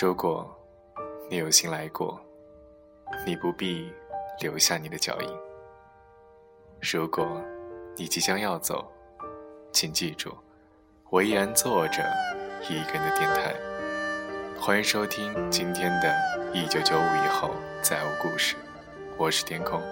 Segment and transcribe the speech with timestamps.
[0.00, 0.50] 如果
[1.28, 2.18] 你有幸来过，
[3.26, 3.92] 你不必
[4.40, 5.28] 留下你的脚印；
[6.80, 7.38] 如果
[7.96, 8.90] 你即将要走，
[9.72, 10.34] 请记住，
[11.10, 12.02] 我依然坐着
[12.62, 13.54] 一个人的电台。
[14.58, 16.08] 欢迎收听今天的
[16.54, 17.50] 《一九九五以后
[17.82, 18.56] 再无故事》，
[19.18, 19.82] 我是天空。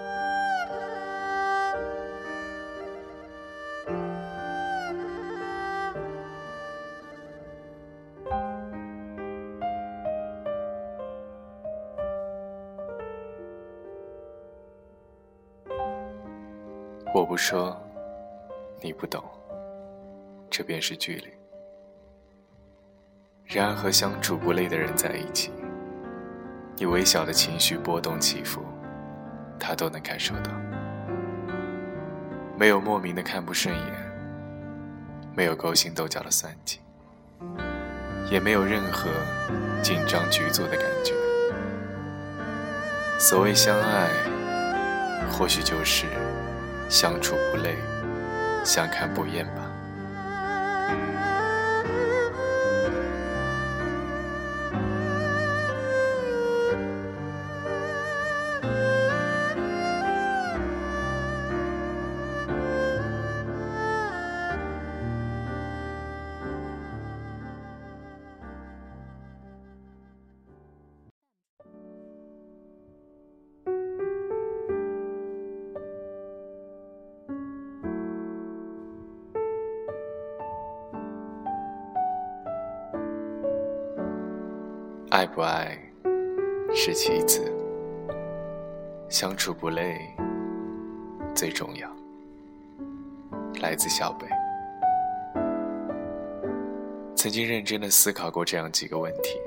[17.11, 17.75] 我不说，
[18.81, 19.23] 你不懂，
[20.49, 21.27] 这便是距离。
[23.45, 25.51] 然而和相处不累的人在一起，
[26.75, 28.61] 你微小的情绪波动起伏，
[29.59, 30.51] 他都能感受到。
[32.55, 33.85] 没有莫名的看不顺眼，
[35.35, 36.79] 没有勾心斗角的算计，
[38.29, 39.09] 也没有任何
[39.81, 41.15] 紧张局促的感觉。
[43.17, 44.09] 所谓相爱，
[45.31, 46.05] 或许就是。
[46.89, 47.75] 相处不累，
[48.65, 49.68] 相看不厌吧。
[85.19, 85.77] 爱不爱
[86.73, 87.53] 是其次，
[89.09, 89.99] 相处不累
[91.35, 91.93] 最重要。
[93.59, 94.25] 来自小北，
[97.17, 99.37] 曾经认真的思考过这样几个问题：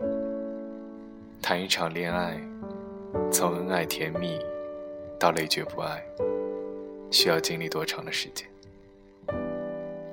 [1.40, 2.38] 谈一场恋爱，
[3.30, 4.38] 从恩爱甜蜜
[5.18, 6.02] 到累觉不爱，
[7.10, 8.46] 需要经历多长的时间？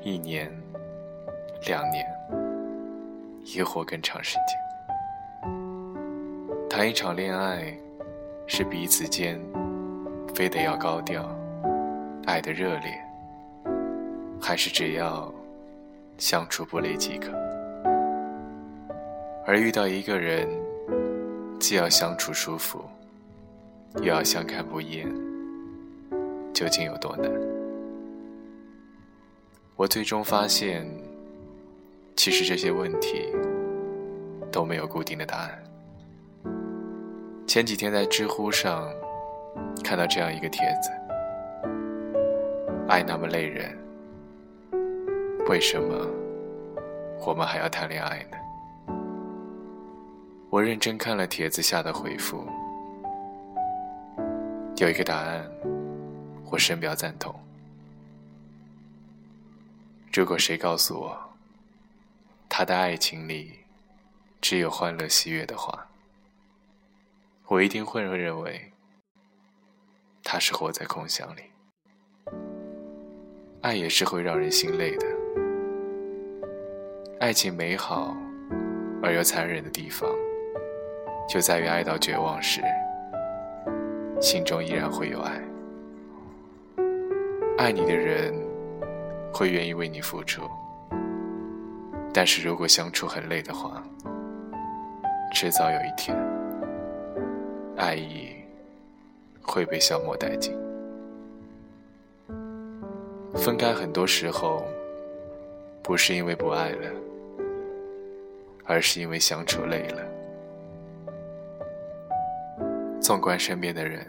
[0.01, 0.49] 一年、
[1.67, 2.05] 两年，
[3.43, 4.68] 亦或更长时间？
[6.79, 7.77] 谈一场恋爱，
[8.47, 9.37] 是彼此间
[10.33, 11.29] 非得要高调、
[12.25, 12.97] 爱的热烈，
[14.39, 15.29] 还是只要
[16.17, 17.33] 相处不累即可？
[19.45, 20.47] 而遇到一个人，
[21.59, 22.81] 既要相处舒服，
[23.97, 25.05] 又要相看不厌，
[26.53, 27.29] 究竟有多难？
[29.75, 30.89] 我最终发现，
[32.15, 33.35] 其实这些问题
[34.49, 35.61] 都没有固定的答案。
[37.49, 38.87] 前几天在知乎上
[39.83, 40.91] 看到这样一个帖子
[42.87, 43.75] ：“爱那么累人，
[45.49, 46.05] 为什么
[47.25, 48.37] 我们还要谈恋爱呢？”
[50.51, 52.47] 我认真看了帖子下的回复，
[54.77, 55.43] 有一个答案，
[56.51, 57.33] 我深表赞同。
[60.13, 61.17] 如果谁告诉我，
[62.47, 63.53] 他的爱情里
[64.39, 65.88] 只有欢乐喜悦的话，
[67.49, 68.71] 我一定会认为，
[70.23, 71.41] 他是活在空想里。
[73.61, 75.07] 爱也是会让人心累的。
[77.19, 78.15] 爱情美好
[79.01, 80.07] 而又残忍的地方，
[81.27, 82.61] 就在于爱到绝望时，
[84.21, 85.41] 心中依然会有爱。
[87.57, 88.31] 爱你的人
[89.33, 90.43] 会愿意为你付出，
[92.13, 93.83] 但是如果相处很累的话，
[95.33, 96.15] 迟早有一天。
[97.79, 98.35] 爱意
[99.41, 100.53] 会被消磨殆尽。
[103.35, 104.65] 分开很多时候，
[105.81, 106.91] 不是因为不爱了，
[108.65, 110.01] 而是因为相处累了。
[112.99, 114.05] 纵观身边的人，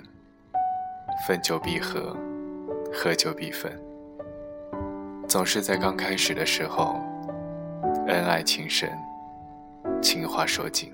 [1.29, 2.17] 分久必合，
[2.93, 3.71] 合久必分。
[5.29, 7.01] 总是在刚开始的时候，
[8.09, 8.91] 恩爱情深，
[10.03, 10.93] 情话说尽。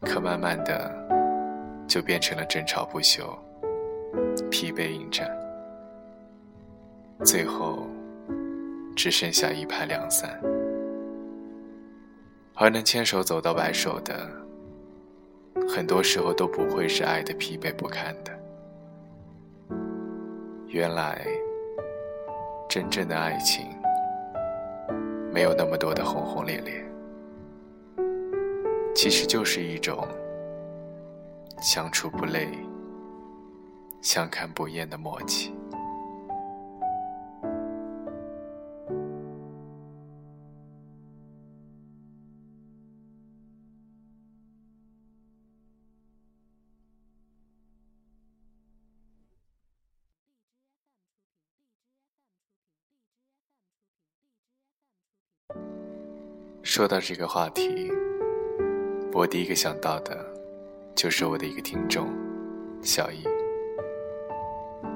[0.00, 0.92] 可慢慢的，
[1.88, 3.26] 就变成了争吵不休，
[4.50, 5.28] 疲惫应战，
[7.24, 7.86] 最后
[8.94, 10.40] 只剩下一拍两散。
[12.54, 14.28] 而能牵手走到白首的，
[15.68, 18.32] 很多时候都不会是爱的疲惫不堪的。
[20.68, 21.26] 原来，
[22.68, 23.66] 真正的爱情，
[25.32, 26.82] 没有那么多的轰轰烈烈。
[28.96, 30.08] 其实就是一种
[31.60, 32.48] 相处不累
[34.00, 35.52] 相看不厌的默契。
[56.62, 57.90] 说到这个话题
[59.16, 60.14] 我第一个想到的，
[60.94, 62.06] 就是我的一个听众，
[62.82, 63.24] 小易。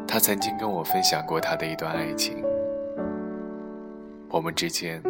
[0.07, 2.45] 他曾经跟我分享过他的一段爱情，
[4.29, 5.03] 我们之间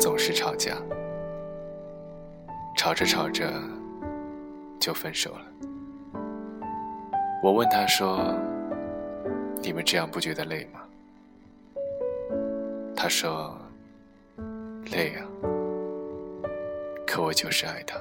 [0.00, 0.76] 总是吵架，
[2.76, 3.48] 吵着吵着
[4.80, 5.46] 就分手了。
[7.40, 8.34] 我问他说
[9.62, 10.80] ：“你们这样不觉得累吗？”
[12.96, 13.56] 他说
[14.90, 15.22] ：“累啊，
[17.12, 18.00] 可我就是爱他。”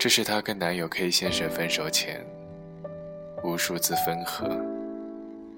[0.00, 2.24] 这是他跟男友 K 先生分手前，
[3.44, 4.48] 无数次分合，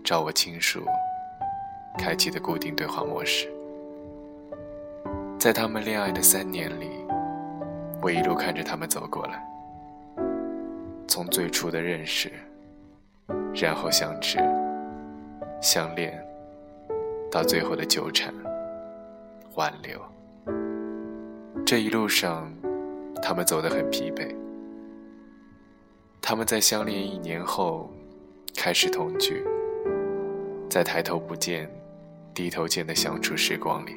[0.03, 0.85] 找我倾诉，
[1.97, 3.49] 开启的固定对话模式。
[5.39, 6.91] 在他们恋爱的三年里，
[8.03, 9.41] 我一路看着他们走过来。
[11.07, 12.33] 从最初的认识，
[13.55, 14.39] 然后相知、
[15.61, 16.21] 相恋，
[17.31, 18.35] 到最后的纠缠、
[19.55, 20.01] 挽留，
[21.65, 22.53] 这一路上，
[23.23, 24.35] 他们走得很疲惫。
[26.21, 27.91] 他们在相恋一年后
[28.55, 29.43] 开始同居，
[30.69, 31.71] 在抬头不见、
[32.35, 33.97] 低头见的相处时光里，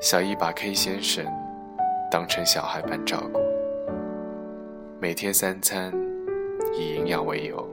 [0.00, 1.26] 小易把 K 先生
[2.10, 3.40] 当成小孩般照顾。
[4.98, 5.92] 每天三餐
[6.74, 7.68] 以营养为由，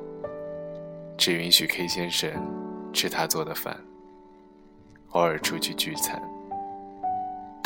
[1.18, 2.30] 只允许 K 先生
[2.92, 3.78] 吃他做的饭。
[5.12, 6.22] 偶尔出去聚餐，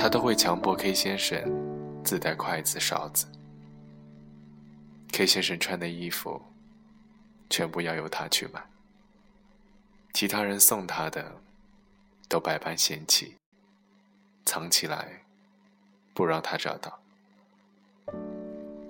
[0.01, 1.39] 他都会强迫 K 先生
[2.03, 3.27] 自带筷子勺子。
[5.13, 6.41] K 先生穿的衣服
[7.51, 8.59] 全部要由他去买，
[10.11, 11.31] 其他人送他的
[12.27, 13.35] 都百般嫌弃，
[14.43, 15.21] 藏起来
[16.15, 16.99] 不让他找到。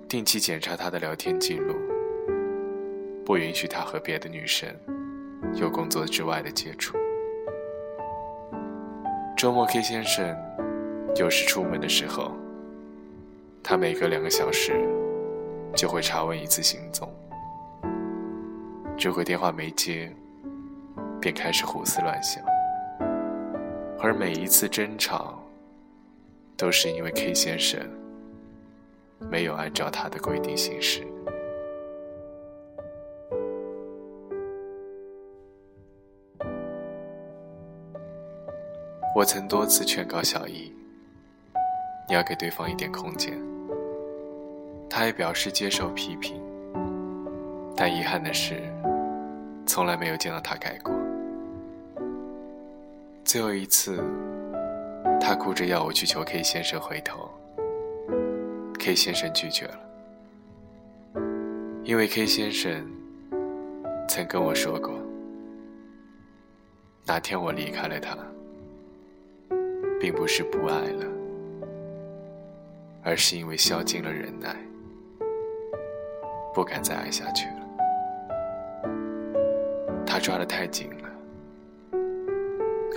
[0.08, 1.74] 定期检查他的聊天记录，
[3.22, 4.66] 不允许他和别的女生
[5.56, 6.96] 有工作之外的接触。
[9.36, 10.34] 周末 K 先生
[11.16, 12.32] 有时出门的时候，
[13.62, 14.72] 他每隔两个小时
[15.76, 17.08] 就会查问一次行踪。
[18.98, 20.10] 如果电话没接，
[21.20, 22.42] 便开始胡思乱想，
[24.00, 25.38] 而每一次争吵，
[26.56, 27.80] 都是因为 K 先生。
[29.30, 31.06] 没有按照他的规定行事。
[39.14, 40.72] 我曾多次劝告小易，
[42.12, 43.32] 你要给对方一点空间。
[44.86, 46.38] 他也表示接受批评，
[47.74, 48.60] 但遗憾的是，
[49.64, 50.92] 从来没有见到他改过。
[53.24, 54.04] 最后一次，
[55.18, 57.30] 他哭着要我去求 K 先生回头。
[58.78, 59.80] K 先生拒绝了，
[61.82, 62.86] 因为 K 先生
[64.06, 64.92] 曾跟我说过，
[67.06, 68.14] 那天我离开了他，
[69.98, 71.06] 并不是不爱了，
[73.02, 74.56] 而是因为消尽了忍耐，
[76.54, 77.54] 不敢再爱下去了。
[80.06, 81.08] 他抓得太紧了，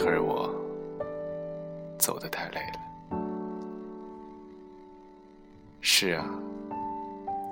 [0.06, 0.54] 而我
[1.98, 2.80] 走得太累了。
[5.82, 6.30] 是啊，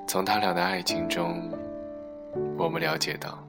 [0.08, 1.50] 从他俩的爱情中，
[2.58, 3.42] 我们了解到，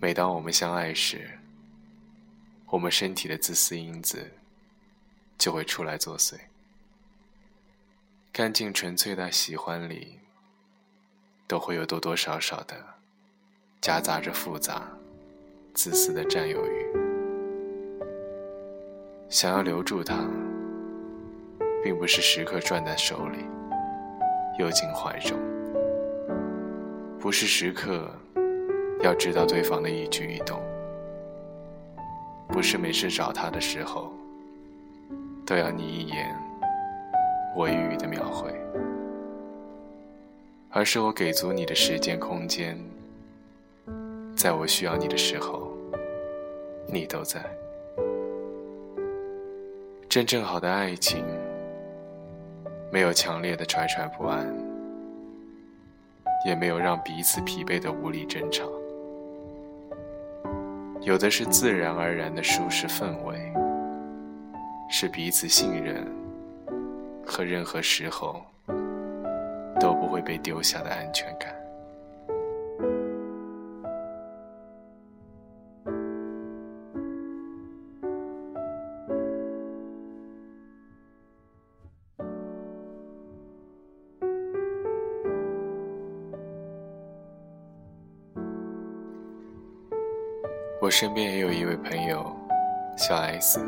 [0.00, 1.30] 每当我们相爱时，
[2.66, 4.28] 我们身体的自私因子
[5.38, 6.34] 就会出来作祟。
[8.32, 10.18] 干净纯粹的喜欢里，
[11.46, 12.76] 都会有多多少少的
[13.80, 14.88] 夹杂着复杂、
[15.74, 16.86] 自私的占有欲，
[19.28, 20.28] 想要留住他。
[21.82, 23.38] 并不是时刻攥在手里，
[24.58, 25.34] 又进怀中；
[27.18, 28.06] 不是时刻
[29.00, 30.58] 要知道对方的一举一动；
[32.48, 34.12] 不是每次找他的时候
[35.46, 36.36] 都要你一言
[37.56, 38.52] 我一语的描绘，
[40.70, 42.78] 而是我给足你的时间空间，
[44.36, 45.72] 在我需要你的时候，
[46.86, 47.40] 你都在。
[50.08, 51.24] 真正好的爱情。
[52.92, 54.52] 没有强烈的惴惴不安，
[56.44, 58.68] 也没有让彼此疲惫的无力争吵，
[61.00, 63.52] 有的是自然而然的舒适氛围，
[64.90, 66.04] 是彼此信任
[67.30, 68.44] 和任何时候
[69.78, 71.54] 都不会被丢下的安全感。
[90.82, 92.34] 我身边也有一位朋友，
[92.96, 93.60] 小 S，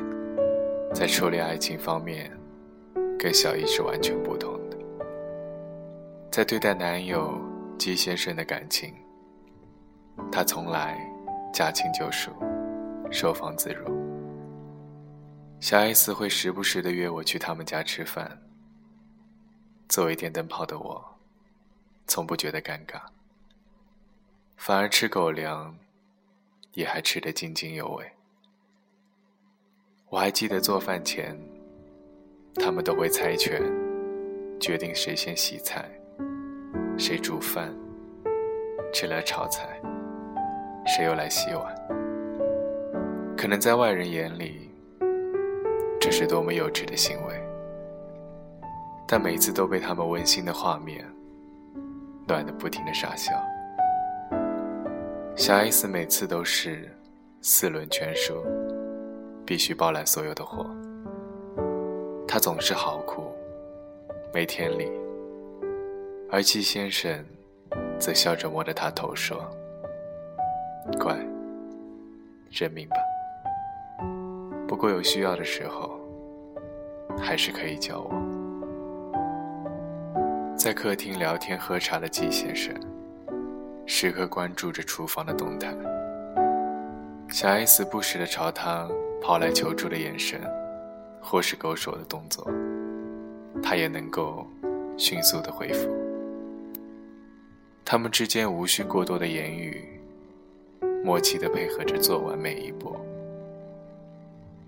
[0.93, 2.29] 在处理爱情方面，
[3.23, 4.77] 跟小姨是完全不同的。
[6.29, 7.41] 在对待男友
[7.79, 8.93] 季先生的感情，
[10.33, 10.99] 她从来
[11.55, 12.33] 驾轻就熟，
[13.13, 13.87] 收放自如。
[15.61, 18.43] 小 S 会时不时的约我去他们家吃饭。
[19.89, 21.17] 作为电灯泡的我，
[22.09, 23.03] 从不觉得尴尬，
[24.57, 25.79] 反而吃狗粮，
[26.73, 28.11] 也还吃得津津有味。
[30.09, 31.39] 我还记得做饭前，
[32.55, 33.63] 他们都会猜拳，
[34.61, 35.91] 决定谁先洗菜，
[36.99, 37.75] 谁煮饭，
[38.93, 39.81] 谁来炒菜，
[40.87, 41.75] 谁又来洗碗。
[43.37, 44.71] 可能在外人眼里，
[46.01, 47.35] 这是多么幼稚的行为。
[49.09, 51.05] 但每次都被他们温馨的画面
[52.27, 53.33] 暖得不停的傻笑。
[55.37, 56.97] 小 S 每次都是
[57.41, 58.45] 四轮全输，
[59.45, 60.65] 必须包揽所有的活。
[62.33, 63.31] 他总是好苦，
[64.33, 64.91] 没天理。
[66.31, 67.23] 而季先生
[67.99, 69.39] 则笑着摸着他头说
[70.99, 71.15] ：“乖，
[72.51, 72.97] 认命吧。
[74.67, 76.01] 不过有需要的时候，
[77.19, 78.11] 还是可以叫我。”
[80.57, 82.75] 在客厅聊天喝茶的季先生，
[83.85, 85.71] 时刻关注着厨房的动态。
[87.29, 88.89] 小 S 不时的朝他
[89.21, 90.41] 抛来求助的眼神，
[91.23, 92.47] 或是勾手的动作，
[93.63, 94.47] 他也能够
[94.97, 95.89] 迅速的回复。
[97.85, 100.01] 他们之间无需过多的言语，
[101.05, 102.97] 默契的配合着做完每一步。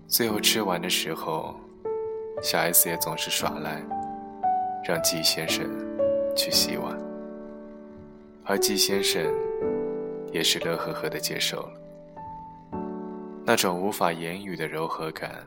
[0.07, 1.55] 最后吃完的时候，
[2.41, 3.81] 小 S 也总是耍赖。
[4.87, 5.67] 让季先生
[6.35, 6.95] 去洗碗，
[8.43, 9.33] 而季先生
[10.31, 11.71] 也是乐呵呵的接受了。
[13.43, 15.43] 那种无法言语的柔和感，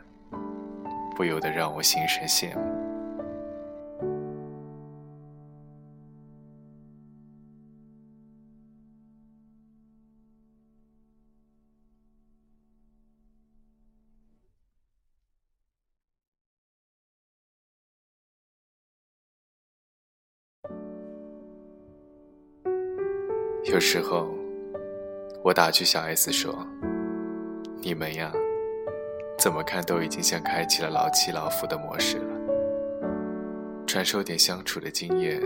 [1.18, 2.62] 不由得让我心生羡慕。
[23.64, 24.32] 有时候，
[25.42, 26.64] 我打趣小 S 说
[27.82, 28.32] ：“你们呀，
[29.38, 32.35] 怎么看都已经像开启了老妻老夫的模式了。
[33.87, 35.40] 传授点相处的经验，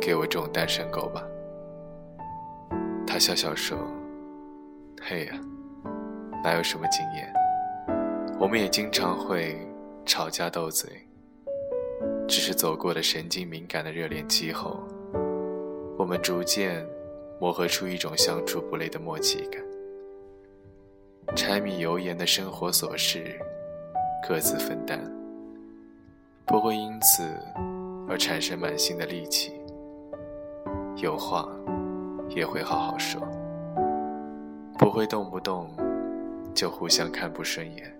[0.00, 1.22] 给我这种单身狗吧。”
[3.06, 3.76] 他笑笑说
[5.02, 5.32] ：“嘿呀，
[6.44, 7.32] 哪有什么经验？
[8.38, 9.58] 我们也经常会
[10.04, 10.88] 吵架斗嘴，
[12.28, 14.82] 只是走过了神经敏感的热恋期后，
[15.98, 16.86] 我们逐渐……”
[17.38, 19.62] 磨合出一种相处不累的默契感，
[21.34, 23.38] 柴米油盐的生活琐事，
[24.26, 25.00] 各自分担，
[26.46, 27.22] 不会因此
[28.08, 29.52] 而产生满心的戾气。
[30.96, 31.46] 有话
[32.30, 33.20] 也会好好说，
[34.78, 35.68] 不会动不动
[36.54, 37.94] 就互相看不顺眼，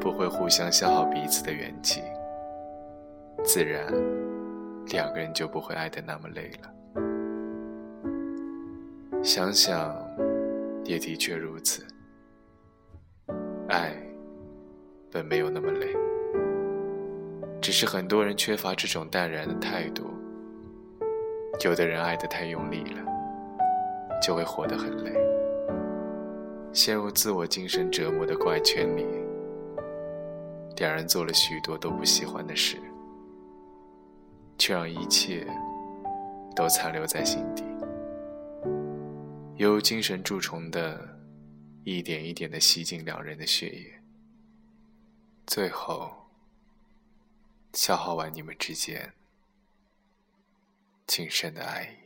[0.00, 2.00] 不会互相消耗彼此的元气，
[3.44, 3.92] 自然
[4.86, 6.70] 两个人就不会爱得那么累了。
[9.22, 9.94] 想想，
[10.84, 11.84] 也的确如此。
[13.74, 13.92] 爱
[15.10, 15.88] 本没有那么累，
[17.60, 20.04] 只是很多人缺乏这种淡然的态度。
[21.64, 23.02] 有的人爱得太用力了，
[24.22, 25.12] 就会活得很累，
[26.72, 29.04] 陷入自我精神折磨的怪圈里。
[30.76, 32.76] 两人做了许多都不喜欢的事，
[34.56, 35.44] 却让一切
[36.54, 37.64] 都残留在心底。
[39.56, 40.96] 由精神蛀虫的，
[41.84, 44.00] 一点一点的吸进两人的血液，
[45.46, 46.30] 最后
[47.74, 49.12] 消耗完你们之间
[51.06, 52.04] 仅剩的爱意。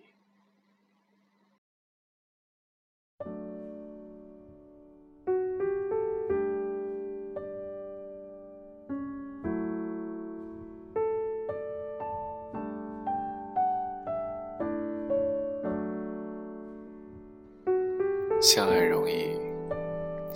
[18.41, 19.38] 相爱容易，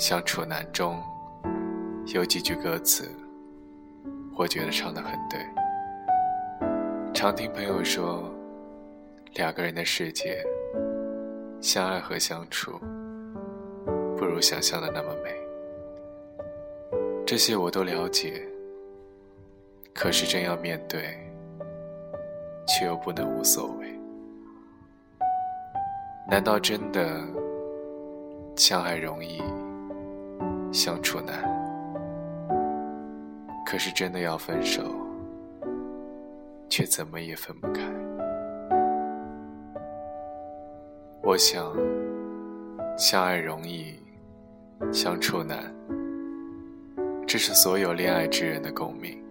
[0.02, 0.66] 相处难。
[0.72, 1.00] 中
[2.06, 3.08] 有几句歌词，
[4.36, 5.38] 我觉得唱得很对。
[7.14, 8.28] 常听朋友说，
[9.34, 10.44] 两个人的世界，
[11.60, 12.80] 相爱和相处，
[14.16, 15.30] 不如想象的那么美。
[17.24, 18.42] 这些我都了解，
[19.94, 21.16] 可是真要面对，
[22.66, 23.86] 却又不能无所谓。
[26.28, 27.24] 难道真的？
[28.56, 29.40] 相爱容易，
[30.72, 31.44] 相处难。
[33.64, 34.82] 可是真的要分手，
[36.68, 37.82] 却怎么也分不开。
[41.22, 41.72] 我想，
[42.98, 43.94] 相爱容易，
[44.92, 45.72] 相处难，
[47.26, 49.22] 这是所有恋爱之人的共鸣。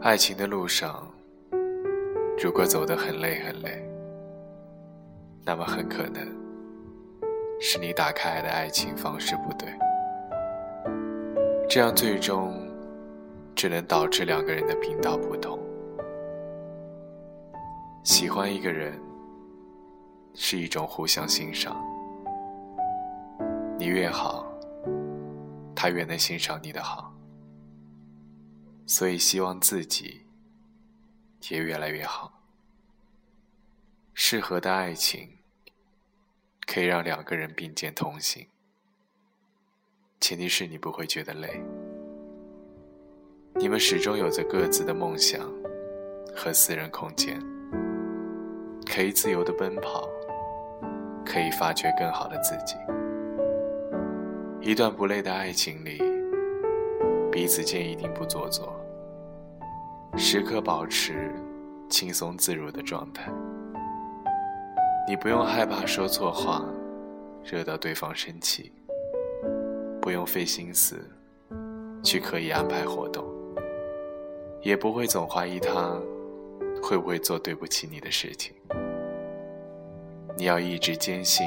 [0.00, 1.06] 爱情的路上，
[2.42, 3.82] 如果走得很累很累，
[5.44, 6.22] 那么很可能
[7.60, 9.68] 是你打开的爱情方式不对。
[11.68, 12.66] 这样最终
[13.54, 15.58] 只能导致两个人的频道不同。
[18.04, 18.98] 喜欢一个人
[20.34, 21.76] 是一种互相欣赏，
[23.78, 24.46] 你越好，
[25.74, 27.12] 他越能欣赏你的好，
[28.86, 30.22] 所以希望自己
[31.50, 32.32] 也越来越好。
[34.14, 35.37] 适合的爱情
[36.70, 38.46] 可以让两个人并肩同行。
[40.20, 41.62] 前提是你不会觉得累，
[43.54, 45.50] 你们始终有着各自的梦想
[46.36, 47.40] 和私人空间，
[48.84, 50.06] 可以自由的奔跑，
[51.24, 52.76] 可以发掘更好的自己。
[54.60, 56.02] 一段不累的爱情里，
[57.32, 58.78] 彼此间一定不做作，
[60.18, 61.32] 时刻保持
[61.88, 63.32] 轻松自如的状态。
[65.08, 66.62] 你不用害怕说错话，
[67.42, 68.70] 惹到对方生气。
[70.02, 70.96] 不用费心思
[72.02, 73.24] 去刻意安排活动，
[74.60, 75.98] 也不会总怀疑他
[76.82, 78.54] 会不会做对不起你的事情。
[80.36, 81.46] 你要一直坚信，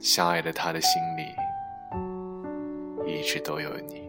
[0.00, 1.24] 相爱的他的心里
[3.12, 4.02] 一直都有你。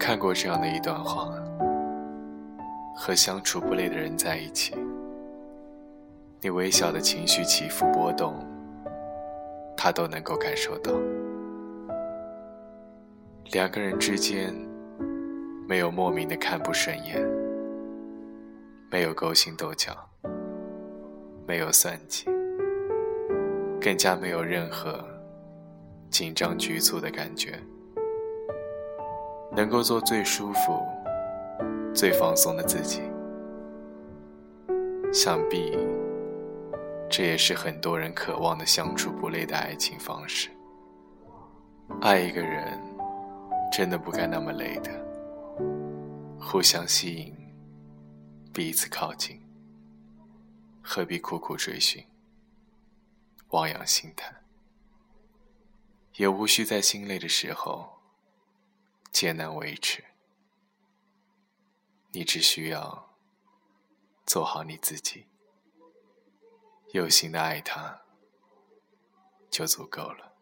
[0.00, 1.32] 看过这样的一段话：
[2.96, 4.74] 和相处不累的人在一起，
[6.44, 8.34] 你微小的情绪起伏波动。
[9.74, 10.92] 他都能够感受到，
[13.52, 14.54] 两个人之间
[15.66, 17.18] 没有莫名的看不顺眼，
[18.90, 19.92] 没有勾心斗角，
[21.46, 22.26] 没有算计，
[23.80, 25.02] 更加没有任何
[26.10, 27.58] 紧张局促的感觉，
[29.50, 30.78] 能够做最舒服、
[31.94, 33.00] 最放松的自己，
[35.10, 35.76] 想必。
[37.16, 40.50] 这也是很多人渴望的相处不累的爱情方式。
[42.00, 42.76] 爱一个人，
[43.70, 44.90] 真的不该那么累的。
[46.40, 47.32] 互相吸引，
[48.52, 49.40] 彼此靠近，
[50.82, 52.04] 何必苦苦追寻，
[53.50, 54.34] 望洋兴叹？
[56.14, 58.00] 也无需在心累的时候
[59.12, 60.02] 艰难维持。
[62.10, 63.14] 你只需要
[64.26, 65.26] 做好你自己。
[66.94, 68.02] 有心的爱他，
[69.50, 70.32] 就足够了。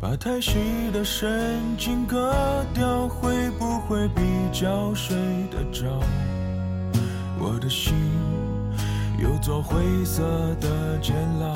[0.00, 5.14] 把太细的神经割掉，会不会比较睡
[5.50, 6.00] 得着？
[7.38, 7.94] 我的心。
[9.18, 10.22] 有座灰色
[10.60, 11.54] 的监牢，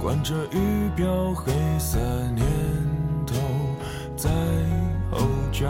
[0.00, 1.98] 关着仪表，黑色
[2.34, 2.46] 念
[3.26, 3.36] 头
[4.16, 4.30] 在
[5.10, 5.18] 吼
[5.52, 5.68] 叫。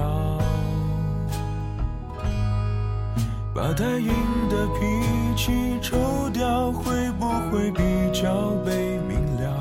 [3.54, 4.08] 把太硬
[4.48, 9.60] 的脾气抽掉，会不会比较被明了？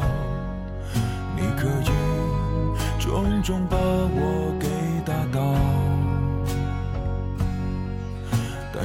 [1.35, 1.91] 你可以
[2.99, 4.67] 重重把我给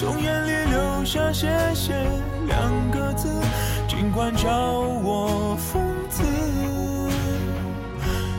[0.00, 1.92] 从眼里流下“谢谢”
[2.46, 3.28] 两个字，
[3.88, 6.22] 尽管叫我疯子，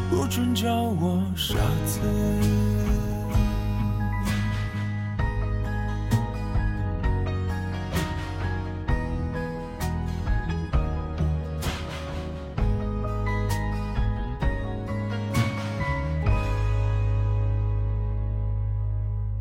[0.10, 2.00] 不准叫我傻子。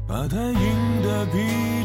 [0.09, 0.67] 把太硬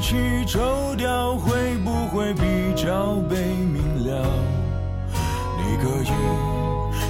[0.03, 4.21] 脾气抽掉，会不会比较被明了？
[5.57, 6.11] 你可以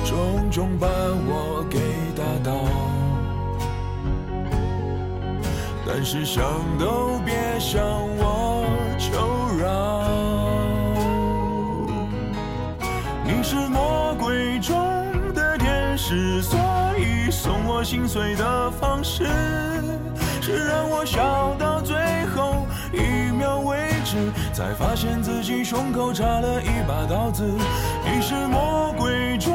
[0.06, 1.79] 重重把我给
[2.15, 2.53] 打倒，
[5.88, 6.43] 但是想
[6.77, 8.63] 都别想我
[8.99, 10.03] 求饶。
[13.25, 14.77] 你是魔鬼中
[15.34, 16.60] 的天使，所
[16.99, 19.25] 以送我心碎的方式
[20.41, 21.95] 是让我笑到最
[22.36, 22.67] 后
[24.13, 27.43] 为止，才发现自己胸口插了一把刀子。
[28.06, 29.52] 你是魔鬼中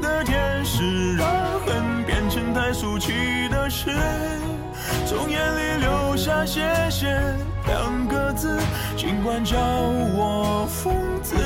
[0.00, 1.26] 的天使，让
[1.66, 3.90] 恨变成太俗气的事，
[5.06, 7.06] 从眼里流下“谢谢”
[7.66, 8.60] 两个字，
[8.96, 11.36] 尽管叫我疯子，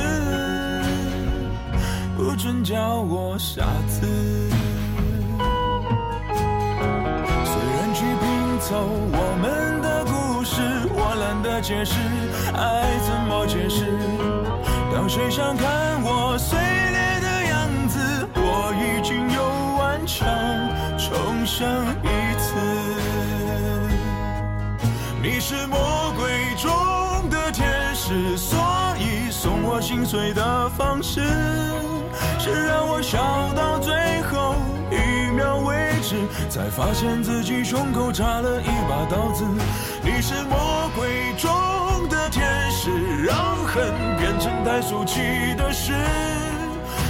[2.17, 4.05] 不准叫我傻子。
[7.45, 8.75] 虽然去拼凑
[9.11, 10.61] 我们的故事，
[10.93, 11.95] 我懒得解释，
[12.59, 13.85] 爱怎么解释？
[14.93, 19.41] 当谁想看我碎裂的样子，我已经又
[19.79, 20.27] 顽强
[20.97, 21.65] 重生
[22.03, 22.49] 一次。
[25.23, 28.59] 你是魔鬼中的天使，所
[28.99, 31.21] 以送我心碎的方式
[32.37, 34.48] 是让我笑到最后
[36.09, 36.15] 为止，
[36.49, 39.45] 才发现自己胸口插了一把刀子。
[40.01, 41.51] 你是魔鬼中
[42.09, 42.89] 的天使，
[43.23, 45.93] 让恨变成太俗气的事，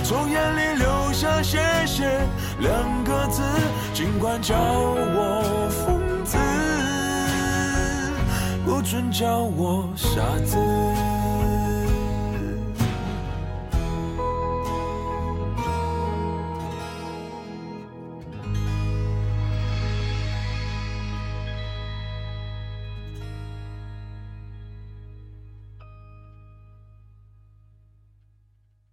[0.04, 2.10] 从眼里流下“谢谢”
[2.60, 3.42] 两个字，
[3.94, 6.38] 尽管叫我疯子。
[8.66, 10.58] 不准叫我傻子。